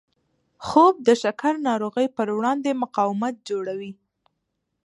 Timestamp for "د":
1.07-1.09